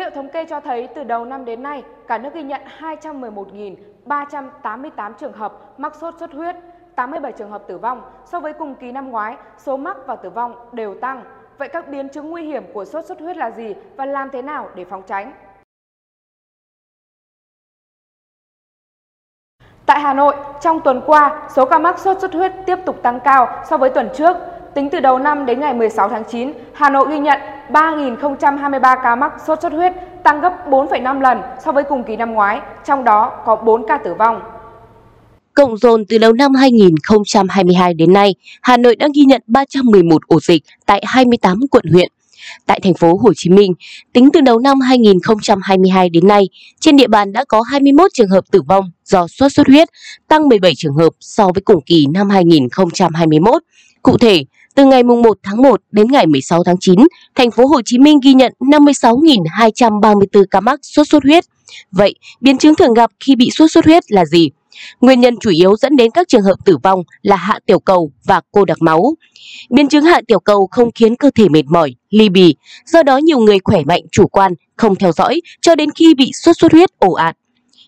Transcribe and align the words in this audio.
liệu 0.00 0.10
thống 0.10 0.28
kê 0.28 0.44
cho 0.44 0.60
thấy 0.60 0.88
từ 0.94 1.04
đầu 1.04 1.24
năm 1.24 1.44
đến 1.44 1.62
nay, 1.62 1.84
cả 2.08 2.18
nước 2.18 2.34
ghi 2.34 2.42
nhận 2.42 2.60
211.388 2.80 5.12
trường 5.12 5.32
hợp 5.32 5.78
mắc 5.78 5.94
sốt 5.94 6.14
xuất 6.18 6.32
huyết, 6.32 6.56
87 6.94 7.32
trường 7.32 7.50
hợp 7.50 7.62
tử 7.68 7.78
vong. 7.78 8.02
So 8.24 8.40
với 8.40 8.52
cùng 8.52 8.74
kỳ 8.74 8.92
năm 8.92 9.10
ngoái, 9.10 9.36
số 9.58 9.76
mắc 9.76 9.96
và 10.06 10.16
tử 10.16 10.30
vong 10.30 10.54
đều 10.72 10.94
tăng. 10.94 11.24
Vậy 11.58 11.68
các 11.68 11.88
biến 11.88 12.08
chứng 12.08 12.30
nguy 12.30 12.42
hiểm 12.42 12.64
của 12.72 12.84
sốt 12.84 13.04
xuất 13.04 13.20
huyết 13.20 13.36
là 13.36 13.50
gì 13.50 13.74
và 13.96 14.06
làm 14.06 14.30
thế 14.30 14.42
nào 14.42 14.68
để 14.74 14.84
phòng 14.84 15.02
tránh? 15.06 15.32
Tại 19.86 20.00
Hà 20.00 20.14
Nội, 20.14 20.34
trong 20.60 20.80
tuần 20.80 21.02
qua, 21.06 21.48
số 21.50 21.64
ca 21.64 21.78
mắc 21.78 21.98
sốt 21.98 22.20
xuất 22.20 22.32
huyết 22.32 22.52
tiếp 22.66 22.78
tục 22.86 23.02
tăng 23.02 23.20
cao 23.20 23.62
so 23.66 23.76
với 23.76 23.90
tuần 23.90 24.08
trước. 24.14 24.36
Tính 24.74 24.88
từ 24.92 25.00
đầu 25.00 25.18
năm 25.18 25.46
đến 25.46 25.60
ngày 25.60 25.74
16 25.74 26.08
tháng 26.08 26.22
9, 26.30 26.52
Hà 26.72 26.90
Nội 26.90 27.06
ghi 27.10 27.18
nhận 27.18 27.38
3.023 27.68 28.96
ca 29.02 29.16
mắc 29.16 29.32
sốt 29.46 29.62
xuất 29.62 29.72
huyết, 29.72 29.92
tăng 30.24 30.40
gấp 30.40 30.52
4,5 30.68 31.20
lần 31.20 31.38
so 31.64 31.72
với 31.72 31.84
cùng 31.84 32.04
kỳ 32.04 32.16
năm 32.16 32.32
ngoái, 32.32 32.60
trong 32.86 33.04
đó 33.04 33.42
có 33.46 33.56
4 33.56 33.86
ca 33.88 33.98
tử 34.04 34.14
vong. 34.14 34.40
Cộng 35.54 35.76
dồn 35.76 36.04
từ 36.08 36.18
đầu 36.18 36.32
năm 36.32 36.54
2022 36.54 37.94
đến 37.94 38.12
nay, 38.12 38.34
Hà 38.62 38.76
Nội 38.76 38.96
đã 38.96 39.08
ghi 39.14 39.22
nhận 39.22 39.42
311 39.46 40.22
ổ 40.26 40.40
dịch 40.40 40.62
tại 40.86 41.02
28 41.06 41.60
quận 41.70 41.84
huyện. 41.92 42.08
Tại 42.66 42.80
thành 42.82 42.94
phố 42.94 43.16
Hồ 43.22 43.32
Chí 43.36 43.50
Minh, 43.50 43.72
tính 44.12 44.28
từ 44.32 44.40
đầu 44.40 44.58
năm 44.58 44.80
2022 44.80 46.08
đến 46.08 46.28
nay, 46.28 46.48
trên 46.80 46.96
địa 46.96 47.06
bàn 47.06 47.32
đã 47.32 47.44
có 47.48 47.60
21 47.60 48.10
trường 48.14 48.28
hợp 48.28 48.44
tử 48.50 48.62
vong 48.68 48.90
do 49.04 49.26
sốt 49.28 49.52
xuất 49.52 49.66
huyết, 49.66 49.88
tăng 50.28 50.48
17 50.48 50.72
trường 50.76 50.94
hợp 50.94 51.10
so 51.20 51.44
với 51.44 51.62
cùng 51.64 51.80
kỳ 51.86 52.06
năm 52.14 52.30
2021. 52.30 53.62
Cụ 54.02 54.18
thể, 54.18 54.44
từ 54.80 54.86
ngày 54.86 55.02
1 55.02 55.38
tháng 55.42 55.62
1 55.62 55.80
đến 55.92 56.06
ngày 56.10 56.26
16 56.26 56.64
tháng 56.64 56.76
9, 56.80 56.98
thành 57.34 57.50
phố 57.50 57.66
Hồ 57.66 57.80
Chí 57.84 57.98
Minh 57.98 58.18
ghi 58.22 58.34
nhận 58.34 58.52
56.234 58.60 60.44
ca 60.50 60.60
mắc 60.60 60.80
sốt 60.82 61.08
xuất 61.08 61.22
huyết. 61.22 61.44
Vậy, 61.92 62.14
biến 62.40 62.58
chứng 62.58 62.74
thường 62.74 62.94
gặp 62.94 63.10
khi 63.20 63.36
bị 63.36 63.50
sốt 63.50 63.70
xuất 63.70 63.84
huyết 63.84 64.12
là 64.12 64.24
gì? 64.24 64.50
Nguyên 65.00 65.20
nhân 65.20 65.36
chủ 65.40 65.50
yếu 65.50 65.76
dẫn 65.76 65.96
đến 65.96 66.10
các 66.10 66.28
trường 66.28 66.42
hợp 66.42 66.54
tử 66.64 66.76
vong 66.82 67.02
là 67.22 67.36
hạ 67.36 67.58
tiểu 67.66 67.78
cầu 67.78 68.12
và 68.24 68.40
cô 68.52 68.64
đặc 68.64 68.82
máu. 68.82 69.14
Biến 69.70 69.88
chứng 69.88 70.04
hạ 70.04 70.20
tiểu 70.28 70.40
cầu 70.40 70.68
không 70.70 70.90
khiến 70.94 71.16
cơ 71.16 71.30
thể 71.34 71.48
mệt 71.48 71.64
mỏi, 71.66 71.94
ly 72.10 72.28
bì, 72.28 72.54
do 72.86 73.02
đó 73.02 73.16
nhiều 73.16 73.38
người 73.38 73.58
khỏe 73.64 73.84
mạnh 73.84 74.02
chủ 74.12 74.26
quan, 74.26 74.52
không 74.76 74.96
theo 74.96 75.12
dõi 75.12 75.40
cho 75.60 75.74
đến 75.74 75.90
khi 75.94 76.14
bị 76.14 76.30
sốt 76.32 76.56
xuất 76.58 76.72
huyết 76.72 76.90
ổ 76.98 77.12
ạt. 77.12 77.36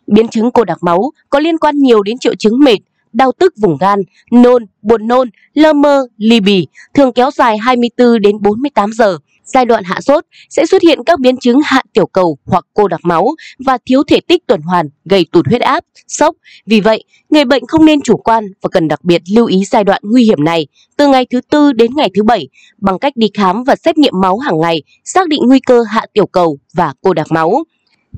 Biến 0.07 0.29
chứng 0.29 0.51
cô 0.51 0.65
đặc 0.65 0.79
máu 0.81 1.11
có 1.31 1.39
liên 1.39 1.59
quan 1.59 1.79
nhiều 1.79 2.03
đến 2.03 2.19
triệu 2.19 2.35
chứng 2.35 2.59
mệt, 2.59 2.79
đau 3.13 3.33
tức 3.39 3.55
vùng 3.61 3.77
gan, 3.81 4.01
nôn, 4.31 4.67
buồn 4.83 5.09
nôn, 5.09 5.31
lơ 5.55 5.73
mơ, 5.73 6.07
ly 6.17 6.41
bì, 6.41 6.67
thường 6.95 7.13
kéo 7.13 7.31
dài 7.31 7.59
24 7.59 8.21
đến 8.21 8.37
48 8.41 8.93
giờ. 8.93 9.19
Giai 9.45 9.65
đoạn 9.65 9.85
hạ 9.85 10.01
sốt 10.01 10.25
sẽ 10.51 10.67
xuất 10.67 10.83
hiện 10.83 10.99
các 11.07 11.21
biến 11.21 11.37
chứng 11.37 11.61
hạ 11.65 11.83
tiểu 11.93 12.07
cầu 12.07 12.39
hoặc 12.47 12.65
cô 12.75 12.89
đặc 12.89 13.01
máu 13.03 13.29
và 13.59 13.79
thiếu 13.87 14.03
thể 14.09 14.21
tích 14.21 14.47
tuần 14.47 14.61
hoàn 14.63 14.89
gây 15.05 15.27
tụt 15.33 15.47
huyết 15.47 15.61
áp, 15.61 15.85
sốc. 16.09 16.37
Vì 16.67 16.81
vậy, 16.81 17.05
người 17.31 17.45
bệnh 17.45 17.67
không 17.67 17.85
nên 17.85 18.01
chủ 18.01 18.17
quan 18.17 18.45
và 18.63 18.69
cần 18.73 18.89
đặc 18.89 19.05
biệt 19.05 19.23
lưu 19.35 19.47
ý 19.47 19.65
giai 19.65 19.85
đoạn 19.85 20.03
nguy 20.05 20.25
hiểm 20.25 20.45
này 20.45 20.67
từ 20.97 21.09
ngày 21.09 21.27
thứ 21.31 21.41
tư 21.41 21.73
đến 21.73 21.91
ngày 21.97 22.11
thứ 22.15 22.23
bảy 22.23 22.49
bằng 22.79 22.99
cách 22.99 23.13
đi 23.17 23.31
khám 23.35 23.65
và 23.65 23.77
xét 23.77 23.99
nghiệm 23.99 24.15
máu 24.23 24.39
hàng 24.39 24.61
ngày, 24.61 24.83
xác 25.05 25.29
định 25.29 25.41
nguy 25.47 25.61
cơ 25.61 25.83
hạ 25.83 26.07
tiểu 26.13 26.27
cầu 26.27 26.59
và 26.75 26.95
cô 27.01 27.15
đặc 27.15 27.27
máu. 27.31 27.65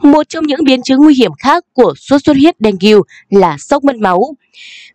Một 0.02 0.28
trong 0.28 0.46
những 0.46 0.64
biến 0.64 0.82
chứng 0.82 1.00
nguy 1.00 1.14
hiểm 1.14 1.32
khác 1.38 1.64
của 1.72 1.94
sốt 1.96 2.24
xuất 2.24 2.36
huyết 2.36 2.54
dengue 2.60 3.00
là 3.30 3.56
sốc 3.58 3.84
mất 3.84 3.96
máu. 3.96 4.36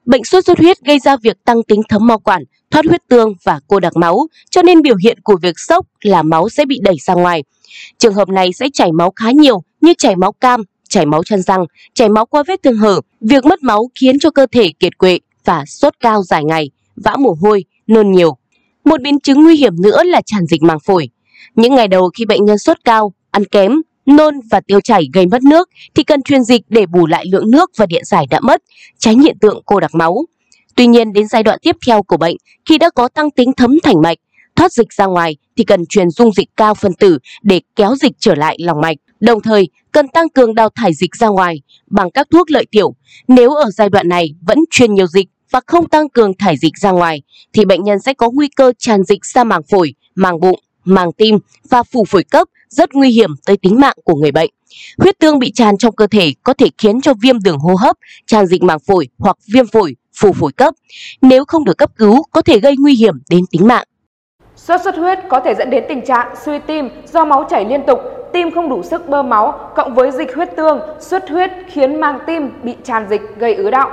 Bệnh 0.05 0.23
sốt 0.23 0.45
xuất 0.45 0.59
huyết 0.59 0.78
gây 0.80 1.00
ra 1.00 1.17
việc 1.17 1.38
tăng 1.45 1.64
tính 1.64 1.81
thấm 1.89 2.08
mau 2.08 2.19
quản, 2.19 2.44
thoát 2.72 2.86
huyết 2.86 3.02
tương 3.08 3.33
và 3.44 3.59
cô 3.67 3.80
đặc 3.80 3.94
máu, 3.95 4.27
cho 4.50 4.61
nên 4.61 4.81
biểu 4.81 4.95
hiện 4.95 5.17
của 5.23 5.38
việc 5.42 5.59
sốc 5.59 5.86
là 6.02 6.23
máu 6.23 6.50
sẽ 6.50 6.66
bị 6.66 6.80
đẩy 6.83 6.95
ra 7.00 7.14
ngoài. 7.14 7.44
Trường 7.97 8.14
hợp 8.14 8.30
này 8.30 8.53
sẽ 8.53 8.67
chảy 8.73 8.92
máu 8.92 9.11
khá 9.16 9.31
nhiều 9.31 9.64
như 9.81 9.94
chảy 9.97 10.16
máu 10.16 10.31
cam, 10.31 10.64
chảy 10.89 11.05
máu 11.05 11.23
chân 11.23 11.42
răng, 11.42 11.65
chảy 11.93 12.09
máu 12.09 12.26
qua 12.26 12.43
vết 12.48 12.64
thương 12.64 12.77
hở. 12.77 13.02
Việc 13.21 13.45
mất 13.45 13.64
máu 13.64 13.89
khiến 13.99 14.20
cho 14.20 14.32
cơ 14.32 14.45
thể 14.52 14.71
kiệt 14.80 14.98
quệ 14.98 15.20
và 15.45 15.64
sốt 15.67 15.93
cao 15.99 16.23
dài 16.23 16.43
ngày, 16.43 16.70
vã 16.95 17.15
mồ 17.20 17.38
hôi, 17.42 17.65
nôn 17.88 18.11
nhiều. 18.11 18.38
Một 18.86 19.02
biến 19.02 19.20
chứng 19.20 19.43
nguy 19.43 19.55
hiểm 19.55 19.82
nữa 19.82 20.04
là 20.04 20.21
tràn 20.26 20.45
dịch 20.45 20.64
màng 20.64 20.80
phổi. 20.80 21.09
Những 21.55 21.76
ngày 21.76 21.88
đầu 21.88 22.09
khi 22.17 22.26
bệnh 22.26 22.45
nhân 22.45 22.58
sốt 22.58 22.77
cao, 22.83 23.14
ăn 23.32 23.45
kém, 23.45 23.82
nôn 24.15 24.39
và 24.52 24.61
tiêu 24.67 24.81
chảy 24.81 25.03
gây 25.14 25.25
mất 25.25 25.43
nước 25.43 25.70
thì 25.95 26.03
cần 26.03 26.21
truyền 26.21 26.43
dịch 26.43 26.61
để 26.70 26.86
bù 26.86 27.08
lại 27.08 27.25
lượng 27.31 27.52
nước 27.52 27.71
và 27.77 27.86
điện 27.86 28.05
giải 28.05 28.25
đã 28.30 28.39
mất, 28.39 28.61
tránh 28.97 29.20
hiện 29.20 29.37
tượng 29.42 29.61
cô 29.65 29.80
đặc 29.80 29.95
máu. 29.95 30.25
Tuy 30.75 30.87
nhiên 30.87 31.14
đến 31.14 31.27
giai 31.27 31.43
đoạn 31.43 31.59
tiếp 31.61 31.75
theo 31.87 32.03
của 32.03 32.17
bệnh, 32.17 32.36
khi 32.65 32.77
đã 32.77 32.89
có 32.89 33.08
tăng 33.08 33.31
tính 33.31 33.52
thấm 33.58 33.77
thành 33.83 34.02
mạch, 34.02 34.17
thoát 34.55 34.73
dịch 34.73 34.93
ra 34.93 35.05
ngoài 35.05 35.37
thì 35.58 35.64
cần 35.64 35.86
truyền 35.89 36.09
dung 36.09 36.31
dịch 36.33 36.47
cao 36.58 36.73
phân 36.73 36.93
tử 36.93 37.17
để 37.42 37.61
kéo 37.75 37.95
dịch 37.95 38.14
trở 38.20 38.36
lại 38.36 38.58
lòng 38.59 38.81
mạch. 38.81 38.97
Đồng 39.20 39.42
thời, 39.42 39.67
cần 39.92 40.08
tăng 40.08 40.30
cường 40.30 40.55
đào 40.55 40.70
thải 40.76 40.93
dịch 40.93 41.15
ra 41.15 41.27
ngoài 41.27 41.61
bằng 41.87 42.11
các 42.11 42.27
thuốc 42.31 42.52
lợi 42.52 42.65
tiểu. 42.71 42.95
Nếu 43.27 43.49
ở 43.49 43.70
giai 43.71 43.89
đoạn 43.89 44.09
này 44.09 44.36
vẫn 44.41 44.58
truyền 44.70 44.93
nhiều 44.93 45.08
dịch 45.08 45.27
và 45.52 45.61
không 45.67 45.89
tăng 45.89 46.09
cường 46.09 46.37
thải 46.37 46.58
dịch 46.58 46.77
ra 46.77 46.91
ngoài 46.91 47.21
thì 47.53 47.65
bệnh 47.65 47.83
nhân 47.83 47.99
sẽ 47.99 48.14
có 48.14 48.30
nguy 48.33 48.47
cơ 48.47 48.73
tràn 48.77 49.03
dịch 49.03 49.26
ra 49.26 49.43
màng 49.43 49.61
phổi, 49.71 49.93
màng 50.15 50.39
bụng, 50.39 50.59
màng 50.89 51.11
tim 51.11 51.39
và 51.70 51.83
phù 51.83 52.05
phổi 52.05 52.23
cấp 52.23 52.48
rất 52.70 52.94
nguy 52.94 53.10
hiểm 53.10 53.30
tới 53.45 53.58
tính 53.58 53.80
mạng 53.80 53.98
của 54.04 54.16
người 54.16 54.32
bệnh. 54.32 54.50
Huyết 54.98 55.20
tương 55.20 55.39
bị 55.39 55.52
tràn 55.52 55.77
trong 55.77 55.95
cơ 55.95 56.08
thể 56.08 56.33
có 56.44 56.54
thể 56.54 56.70
khiến 56.77 57.02
cho 57.02 57.14
viêm 57.22 57.39
đường 57.44 57.58
hô 57.58 57.76
hấp, 57.76 57.95
tràn 58.27 58.45
dịch 58.45 58.64
màng 58.64 58.80
phổi 58.80 59.08
hoặc 59.17 59.38
viêm 59.54 59.67
phổi, 59.67 59.95
phù 60.20 60.33
phổi 60.33 60.52
cấp. 60.52 60.73
Nếu 61.22 61.45
không 61.45 61.66
được 61.66 61.77
cấp 61.77 61.89
cứu 61.98 62.23
có 62.32 62.42
thể 62.42 62.60
gây 62.60 62.76
nguy 62.80 62.95
hiểm 62.95 63.16
đến 63.30 63.42
tính 63.52 63.67
mạng. 63.67 63.83
Sốt 64.55 64.82
xuất 64.83 64.95
huyết 64.98 65.20
có 65.30 65.39
thể 65.45 65.54
dẫn 65.58 65.70
đến 65.70 65.83
tình 65.89 66.05
trạng 66.05 66.36
suy 66.45 66.60
tim 66.67 66.89
do 67.14 67.26
máu 67.26 67.48
chảy 67.50 67.66
liên 67.66 67.82
tục, 67.88 68.00
tim 68.33 68.52
không 68.52 68.70
đủ 68.70 68.83
sức 68.83 69.10
bơm 69.10 69.30
máu, 69.30 69.71
cộng 69.76 69.95
với 69.95 70.11
dịch 70.11 70.36
huyết 70.36 70.50
tương, 70.58 70.80
xuất 71.00 71.30
huyết 71.30 71.52
khiến 71.67 72.02
màng 72.02 72.20
tim 72.27 72.50
bị 72.64 72.76
tràn 72.83 73.08
dịch 73.10 73.21
gây 73.39 73.54
ứ 73.54 73.70
động. 73.70 73.92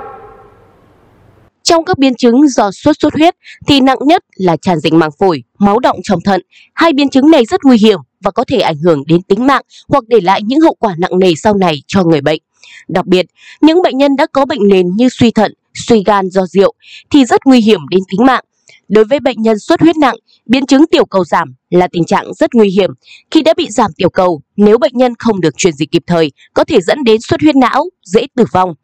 Trong 1.67 1.85
các 1.85 1.99
biến 1.99 2.15
chứng 2.15 2.49
do 2.49 2.71
sốt 2.71 2.97
xuất 3.01 3.15
huyết 3.15 3.35
thì 3.67 3.81
nặng 3.81 3.99
nhất 4.01 4.25
là 4.37 4.57
tràn 4.57 4.81
dịch 4.81 4.93
màng 4.93 5.11
phổi, 5.19 5.43
máu 5.59 5.79
động 5.79 5.97
trong 6.03 6.21
thận. 6.21 6.43
Hai 6.75 6.93
biến 6.93 7.09
chứng 7.09 7.31
này 7.31 7.45
rất 7.45 7.61
nguy 7.65 7.79
hiểm 7.79 7.99
và 8.21 8.31
có 8.31 8.45
thể 8.45 8.61
ảnh 8.61 8.77
hưởng 8.77 9.03
đến 9.07 9.23
tính 9.23 9.47
mạng 9.47 9.63
hoặc 9.89 10.05
để 10.09 10.21
lại 10.21 10.43
những 10.43 10.61
hậu 10.61 10.75
quả 10.79 10.95
nặng 10.99 11.19
nề 11.19 11.33
sau 11.35 11.55
này 11.55 11.83
cho 11.87 12.05
người 12.05 12.21
bệnh. 12.21 12.43
Đặc 12.89 13.07
biệt, 13.07 13.27
những 13.61 13.83
bệnh 13.83 13.99
nhân 13.99 14.17
đã 14.17 14.27
có 14.33 14.45
bệnh 14.45 14.69
nền 14.69 14.97
như 14.97 15.09
suy 15.09 15.31
thận, 15.31 15.55
suy 15.75 16.03
gan 16.07 16.31
do 16.31 16.47
rượu 16.47 16.75
thì 17.11 17.25
rất 17.25 17.41
nguy 17.45 17.61
hiểm 17.61 17.81
đến 17.91 18.01
tính 18.11 18.27
mạng. 18.27 18.45
Đối 18.89 19.05
với 19.05 19.21
bệnh 19.21 19.43
nhân 19.43 19.59
xuất 19.59 19.81
huyết 19.81 19.97
nặng, 19.97 20.17
biến 20.47 20.67
chứng 20.67 20.85
tiểu 20.91 21.05
cầu 21.05 21.25
giảm 21.25 21.55
là 21.71 21.89
tình 21.93 22.05
trạng 22.05 22.35
rất 22.35 22.55
nguy 22.55 22.71
hiểm. 22.71 22.91
Khi 23.31 23.43
đã 23.43 23.55
bị 23.57 23.71
giảm 23.71 23.91
tiểu 23.97 24.11
cầu, 24.11 24.43
nếu 24.57 24.79
bệnh 24.79 24.93
nhân 24.95 25.13
không 25.19 25.41
được 25.41 25.57
truyền 25.57 25.73
dịch 25.73 25.91
kịp 25.91 26.03
thời, 26.07 26.33
có 26.55 26.65
thể 26.65 26.81
dẫn 26.81 27.05
đến 27.05 27.21
xuất 27.21 27.41
huyết 27.41 27.57
não, 27.57 27.85
dễ 28.05 28.27
tử 28.37 28.45
vong. 28.53 28.75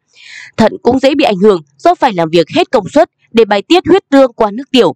Thận 0.57 0.73
cũng 0.83 0.99
dễ 0.99 1.15
bị 1.15 1.25
ảnh 1.25 1.37
hưởng 1.37 1.61
do 1.77 1.95
phải 1.95 2.13
làm 2.13 2.29
việc 2.29 2.49
hết 2.55 2.71
công 2.71 2.89
suất 2.89 3.09
để 3.31 3.45
bài 3.45 3.61
tiết 3.61 3.83
huyết 3.87 4.03
tương 4.09 4.33
qua 4.33 4.51
nước 4.51 4.71
tiểu. 4.71 4.95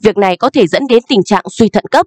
Việc 0.00 0.16
này 0.16 0.36
có 0.36 0.50
thể 0.50 0.66
dẫn 0.66 0.82
đến 0.88 1.02
tình 1.08 1.24
trạng 1.24 1.44
suy 1.50 1.68
thận 1.68 1.84
cấp. 1.90 2.06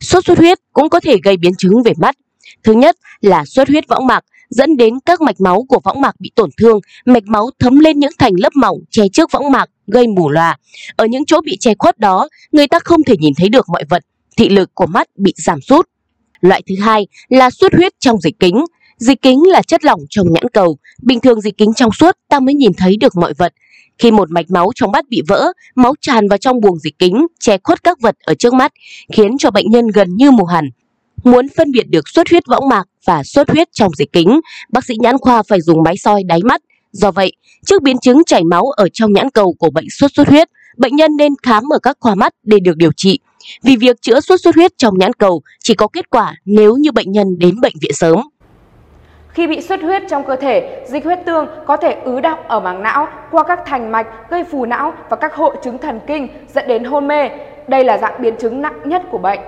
Sốt 0.00 0.24
xuất 0.24 0.38
huyết 0.38 0.58
cũng 0.72 0.88
có 0.88 1.00
thể 1.00 1.16
gây 1.24 1.36
biến 1.36 1.52
chứng 1.58 1.82
về 1.82 1.92
mắt. 1.98 2.16
Thứ 2.64 2.72
nhất 2.72 2.96
là 3.20 3.44
xuất 3.44 3.68
huyết 3.68 3.88
võng 3.88 4.06
mạc 4.06 4.24
dẫn 4.50 4.76
đến 4.76 4.94
các 5.06 5.20
mạch 5.20 5.40
máu 5.40 5.64
của 5.68 5.80
võng 5.84 6.00
mạc 6.00 6.20
bị 6.20 6.30
tổn 6.34 6.50
thương, 6.56 6.80
mạch 7.04 7.24
máu 7.26 7.50
thấm 7.58 7.78
lên 7.78 7.98
những 7.98 8.12
thành 8.18 8.32
lớp 8.36 8.52
mỏng 8.54 8.78
che 8.90 9.02
trước 9.12 9.32
võng 9.32 9.52
mạc 9.52 9.70
gây 9.86 10.06
mù 10.06 10.30
lòa. 10.30 10.56
Ở 10.96 11.06
những 11.06 11.24
chỗ 11.26 11.40
bị 11.40 11.56
che 11.60 11.72
khuất 11.78 11.98
đó, 11.98 12.28
người 12.52 12.68
ta 12.68 12.78
không 12.84 13.04
thể 13.06 13.14
nhìn 13.18 13.32
thấy 13.36 13.48
được 13.48 13.68
mọi 13.68 13.84
vật, 13.88 14.02
thị 14.36 14.48
lực 14.48 14.70
của 14.74 14.86
mắt 14.86 15.06
bị 15.16 15.34
giảm 15.36 15.60
sút. 15.60 15.88
Loại 16.40 16.62
thứ 16.68 16.74
hai 16.80 17.06
là 17.28 17.50
xuất 17.50 17.74
huyết 17.74 17.92
trong 18.00 18.20
dịch 18.20 18.34
kính. 18.40 18.64
Dịch 19.02 19.22
kính 19.22 19.42
là 19.46 19.62
chất 19.62 19.84
lỏng 19.84 20.00
trong 20.10 20.32
nhãn 20.32 20.48
cầu, 20.52 20.78
bình 21.02 21.20
thường 21.20 21.40
dịch 21.40 21.58
kính 21.58 21.74
trong 21.76 21.92
suốt 21.92 22.16
ta 22.28 22.40
mới 22.40 22.54
nhìn 22.54 22.72
thấy 22.76 22.96
được 22.96 23.16
mọi 23.16 23.34
vật. 23.34 23.52
Khi 23.98 24.10
một 24.10 24.30
mạch 24.30 24.50
máu 24.50 24.70
trong 24.74 24.92
mắt 24.92 25.08
bị 25.08 25.22
vỡ, 25.28 25.52
máu 25.74 25.94
tràn 26.00 26.28
vào 26.28 26.38
trong 26.38 26.60
buồng 26.60 26.78
dịch 26.78 26.98
kính, 26.98 27.26
che 27.40 27.56
khuất 27.64 27.82
các 27.82 28.00
vật 28.00 28.16
ở 28.24 28.34
trước 28.34 28.54
mắt, 28.54 28.72
khiến 29.12 29.38
cho 29.38 29.50
bệnh 29.50 29.70
nhân 29.70 29.88
gần 29.88 30.16
như 30.16 30.30
mù 30.30 30.44
hẳn. 30.44 30.70
Muốn 31.24 31.46
phân 31.56 31.72
biệt 31.72 31.82
được 31.88 32.08
xuất 32.08 32.28
huyết 32.30 32.42
võng 32.46 32.68
mạc 32.68 32.84
và 33.04 33.22
xuất 33.24 33.50
huyết 33.50 33.68
trong 33.72 33.92
dịch 33.94 34.12
kính, 34.12 34.40
bác 34.68 34.84
sĩ 34.84 34.94
nhãn 34.98 35.18
khoa 35.18 35.42
phải 35.42 35.60
dùng 35.60 35.82
máy 35.82 35.96
soi 35.96 36.22
đáy 36.24 36.40
mắt. 36.44 36.62
Do 36.92 37.10
vậy, 37.10 37.32
trước 37.66 37.82
biến 37.82 37.98
chứng 37.98 38.22
chảy 38.26 38.44
máu 38.44 38.64
ở 38.64 38.88
trong 38.92 39.12
nhãn 39.12 39.30
cầu 39.30 39.54
của 39.58 39.70
bệnh 39.70 39.90
xuất 39.90 40.12
xuất 40.14 40.28
huyết, 40.28 40.48
bệnh 40.76 40.96
nhân 40.96 41.16
nên 41.16 41.32
khám 41.42 41.64
ở 41.72 41.78
các 41.78 41.96
khoa 42.00 42.14
mắt 42.14 42.32
để 42.42 42.58
được 42.60 42.76
điều 42.76 42.92
trị. 42.96 43.18
Vì 43.62 43.76
việc 43.76 44.02
chữa 44.02 44.20
xuất 44.20 44.40
xuất 44.40 44.54
huyết 44.54 44.78
trong 44.78 44.98
nhãn 44.98 45.12
cầu 45.12 45.42
chỉ 45.64 45.74
có 45.74 45.88
kết 45.88 46.10
quả 46.10 46.36
nếu 46.44 46.76
như 46.76 46.92
bệnh 46.92 47.12
nhân 47.12 47.26
đến 47.38 47.60
bệnh 47.60 47.74
viện 47.80 47.92
sớm. 47.94 48.18
Khi 49.34 49.46
bị 49.46 49.60
xuất 49.60 49.82
huyết 49.82 50.02
trong 50.10 50.24
cơ 50.26 50.36
thể, 50.36 50.84
dịch 50.88 51.04
huyết 51.04 51.18
tương 51.26 51.46
có 51.66 51.76
thể 51.76 51.92
ứ 52.04 52.20
đọng 52.20 52.38
ở 52.48 52.60
màng 52.60 52.82
não 52.82 53.08
qua 53.30 53.44
các 53.48 53.60
thành 53.66 53.92
mạch 53.92 54.06
gây 54.30 54.44
phù 54.44 54.64
não 54.64 54.94
và 55.10 55.16
các 55.16 55.34
hội 55.34 55.56
chứng 55.64 55.78
thần 55.78 56.00
kinh 56.06 56.28
dẫn 56.54 56.68
đến 56.68 56.84
hôn 56.84 57.08
mê. 57.08 57.28
Đây 57.68 57.84
là 57.84 57.98
dạng 57.98 58.22
biến 58.22 58.34
chứng 58.40 58.62
nặng 58.62 58.80
nhất 58.84 59.02
của 59.10 59.18
bệnh. 59.18 59.40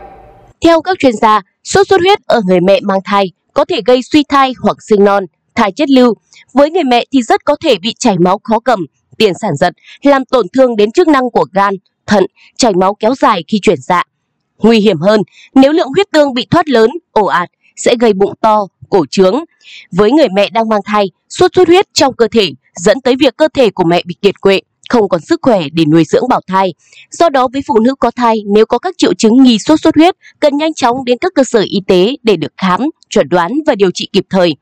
Theo 0.61 0.83
các 0.83 0.99
chuyên 0.99 1.13
gia, 1.13 1.41
sốt 1.65 1.89
xuất 1.89 2.01
huyết 2.01 2.19
ở 2.27 2.41
người 2.47 2.61
mẹ 2.61 2.81
mang 2.83 2.99
thai 3.05 3.33
có 3.55 3.65
thể 3.65 3.81
gây 3.87 4.03
suy 4.03 4.25
thai 4.29 4.53
hoặc 4.63 4.77
sinh 4.89 5.05
non, 5.05 5.25
thai 5.55 5.73
chết 5.73 5.91
lưu. 5.91 6.15
Với 6.53 6.71
người 6.71 6.85
mẹ 6.85 7.05
thì 7.13 7.23
rất 7.23 7.45
có 7.45 7.57
thể 7.65 7.79
bị 7.83 7.95
chảy 7.99 8.19
máu 8.19 8.39
khó 8.45 8.59
cầm, 8.59 8.87
tiền 9.19 9.33
sản 9.43 9.57
giật, 9.57 9.73
làm 10.03 10.25
tổn 10.25 10.47
thương 10.53 10.77
đến 10.77 10.93
chức 10.93 11.09
năng 11.09 11.31
của 11.31 11.47
gan, 11.53 11.75
thận, 12.07 12.27
chảy 12.57 12.75
máu 12.75 12.95
kéo 12.95 13.15
dài 13.15 13.45
khi 13.49 13.59
chuyển 13.63 13.79
dạ. 13.81 14.03
Nguy 14.59 14.81
hiểm 14.81 15.01
hơn, 15.01 15.21
nếu 15.55 15.73
lượng 15.73 15.89
huyết 15.95 16.07
tương 16.13 16.35
bị 16.35 16.47
thoát 16.51 16.69
lớn, 16.69 16.91
ổ 17.13 17.27
ạt 17.27 17.49
sẽ 17.77 17.95
gây 18.01 18.13
bụng 18.13 18.35
to, 18.41 18.67
cổ 18.95 19.05
trướng. 19.11 19.35
Với 19.93 20.13
người 20.13 20.29
mẹ 20.35 20.51
đang 20.51 20.69
mang 20.69 20.81
thai, 20.85 21.11
suốt 21.29 21.55
xuất 21.55 21.69
huyết 21.69 21.87
trong 21.95 22.15
cơ 22.15 22.29
thể 22.33 22.51
dẫn 22.75 23.01
tới 23.01 23.17
việc 23.17 23.37
cơ 23.37 23.49
thể 23.55 23.71
của 23.71 23.85
mẹ 23.85 24.03
bị 24.07 24.15
kiệt 24.23 24.41
quệ, 24.41 24.61
không 24.89 25.09
còn 25.09 25.21
sức 25.21 25.41
khỏe 25.43 25.63
để 25.73 25.85
nuôi 25.85 26.05
dưỡng 26.05 26.29
bảo 26.29 26.41
thai. 26.47 26.75
Do 27.11 27.29
đó 27.29 27.49
với 27.53 27.63
phụ 27.67 27.79
nữ 27.81 27.95
có 27.95 28.11
thai, 28.11 28.43
nếu 28.55 28.67
có 28.67 28.79
các 28.79 28.95
triệu 28.99 29.15
chứng 29.15 29.43
nghi 29.43 29.59
sốt 29.59 29.81
xuất 29.81 29.95
huyết, 29.95 30.15
cần 30.41 30.57
nhanh 30.57 30.75
chóng 30.75 31.05
đến 31.05 31.19
các 31.19 31.33
cơ 31.35 31.45
sở 31.45 31.65
y 31.69 31.81
tế 31.87 32.17
để 32.23 32.37
được 32.37 32.53
khám, 32.57 32.81
chuẩn 33.09 33.29
đoán 33.29 33.53
và 33.67 33.75
điều 33.75 33.91
trị 33.91 34.09
kịp 34.13 34.25
thời. 34.31 34.57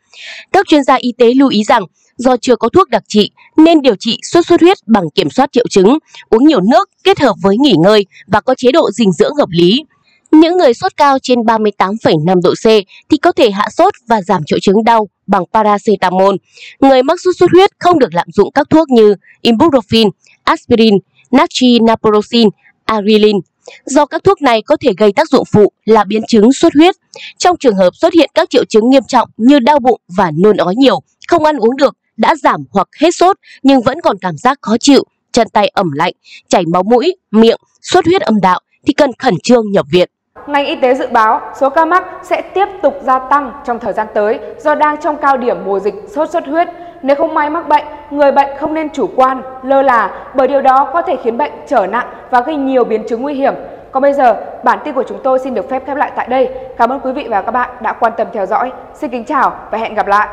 Các 0.53 0.67
chuyên 0.69 0.85
gia 0.85 0.95
y 0.95 1.13
tế 1.19 1.35
lưu 1.35 1.49
ý 1.49 1.65
rằng, 1.65 1.83
do 2.17 2.37
chưa 2.37 2.57
có 2.57 2.69
thuốc 2.69 2.89
đặc 2.89 3.03
trị 3.09 3.31
nên 3.57 3.83
điều 3.83 3.95
trị 3.97 4.19
sốt 4.23 4.47
xuất 4.47 4.61
huyết 4.61 4.79
bằng 4.87 5.05
kiểm 5.15 5.31
soát 5.31 5.53
triệu 5.53 5.69
chứng, 5.71 5.99
uống 6.31 6.45
nhiều 6.45 6.61
nước 6.61 6.91
kết 7.05 7.21
hợp 7.21 7.37
với 7.43 7.57
nghỉ 7.59 7.75
ngơi 7.85 8.07
và 8.27 8.41
có 8.41 8.55
chế 8.55 8.73
độ 8.73 8.91
dinh 8.91 9.13
dưỡng 9.13 9.35
hợp 9.35 9.49
lý. 9.51 9.85
Những 10.33 10.57
người 10.57 10.75
sốt 10.75 10.97
cao 10.97 11.19
trên 11.23 11.39
38,5 11.39 12.41
độ 12.43 12.55
C 12.55 12.67
thì 13.11 13.17
có 13.17 13.33
thể 13.33 13.51
hạ 13.51 13.69
sốt 13.77 13.95
và 14.09 14.23
giảm 14.23 14.43
triệu 14.47 14.59
chứng 14.63 14.85
đau 14.85 15.09
bằng 15.27 15.45
paracetamol. 15.53 16.35
Người 16.81 17.03
mắc 17.03 17.21
sốt 17.25 17.37
xuất 17.37 17.51
huyết 17.53 17.71
không 17.79 17.99
được 17.99 18.15
lạm 18.15 18.27
dụng 18.33 18.53
các 18.53 18.71
thuốc 18.71 18.91
như 18.91 19.15
ibuprofen, 19.43 20.11
aspirin, 20.45 20.95
natri 21.31 21.79
naproxen, 21.79 22.49
arilin 22.85 23.37
do 23.85 24.07
các 24.07 24.25
thuốc 24.25 24.43
này 24.43 24.63
có 24.63 24.77
thể 24.81 24.93
gây 24.99 25.13
tác 25.13 25.29
dụng 25.29 25.45
phụ 25.53 25.73
là 25.85 26.05
biến 26.05 26.23
chứng 26.29 26.53
xuất 26.53 26.75
huyết. 26.75 26.95
Trong 27.39 27.57
trường 27.57 27.77
hợp 27.77 27.97
xuất 27.97 28.13
hiện 28.13 28.31
các 28.35 28.51
triệu 28.51 28.65
chứng 28.65 28.91
nghiêm 28.91 29.03
trọng 29.09 29.29
như 29.37 29.59
đau 29.59 29.79
bụng 29.79 30.01
và 30.17 30.31
nôn 30.43 30.57
ói 30.57 30.75
nhiều, 30.77 31.01
không 31.29 31.45
ăn 31.45 31.57
uống 31.57 31.77
được, 31.77 31.97
đã 32.17 32.35
giảm 32.35 32.65
hoặc 32.71 32.89
hết 33.01 33.15
sốt 33.15 33.37
nhưng 33.63 33.83
vẫn 33.83 34.01
còn 34.01 34.17
cảm 34.21 34.37
giác 34.37 34.59
khó 34.63 34.77
chịu, 34.81 35.05
chân 35.33 35.49
tay 35.53 35.69
ẩm 35.69 35.93
lạnh, 35.93 36.13
chảy 36.49 36.67
máu 36.67 36.83
mũi, 36.83 37.17
miệng, 37.31 37.59
xuất 37.83 38.05
huyết 38.07 38.23
âm 38.23 38.41
đạo 38.41 38.61
thì 38.87 38.93
cần 38.93 39.11
khẩn 39.19 39.35
trương 39.43 39.71
nhập 39.71 39.87
viện. 39.93 40.11
Ngành 40.47 40.67
y 40.67 40.77
tế 40.77 40.95
dự 40.95 41.07
báo 41.13 41.41
số 41.55 41.71
ca 41.71 41.85
mắc 41.85 42.05
sẽ 42.23 42.43
tiếp 42.43 42.69
tục 42.83 42.95
gia 43.01 43.19
tăng 43.19 43.53
trong 43.65 43.79
thời 43.79 43.93
gian 43.93 44.07
tới 44.15 44.41
do 44.59 44.75
đang 44.75 44.97
trong 44.97 45.17
cao 45.17 45.37
điểm 45.37 45.57
mùa 45.65 45.79
dịch 45.79 45.95
sốt 46.09 46.31
xuất 46.31 46.47
huyết. 46.47 46.69
Nếu 47.03 47.17
không 47.17 47.35
may 47.35 47.51
mắc 47.51 47.69
bệnh, 47.69 47.85
người 48.11 48.33
bệnh 48.33 48.57
không 48.61 48.75
nên 48.75 48.91
chủ 48.91 49.11
quan, 49.17 49.43
lơ 49.63 49.83
là 49.83 50.11
bởi 50.35 50.49
điều 50.49 50.63
đó 50.63 50.91
có 50.93 51.03
thể 51.03 51.17
khiến 51.17 51.39
bệnh 51.39 51.53
trở 51.67 51.87
nặng 51.87 52.07
và 52.31 52.41
gây 52.41 52.57
nhiều 52.57 52.85
biến 52.85 53.09
chứng 53.09 53.23
nguy 53.23 53.35
hiểm. 53.35 53.55
Còn 53.93 54.03
bây 54.03 54.13
giờ, 54.13 54.37
bản 54.65 54.79
tin 54.85 54.95
của 54.95 55.05
chúng 55.09 55.19
tôi 55.23 55.39
xin 55.39 55.55
được 55.55 55.71
phép 55.71 55.83
khép 55.87 55.97
lại 55.97 56.13
tại 56.17 56.27
đây. 56.27 56.51
Cảm 56.79 56.93
ơn 56.93 57.01
quý 57.01 57.13
vị 57.13 57.27
và 57.31 57.43
các 57.43 57.51
bạn 57.51 57.71
đã 57.81 57.93
quan 57.93 58.13
tâm 58.17 58.27
theo 58.33 58.47
dõi. 58.47 58.73
Xin 58.95 59.11
kính 59.11 59.25
chào 59.25 59.53
và 59.71 59.79
hẹn 59.79 59.95
gặp 59.95 60.07
lại. 60.07 60.29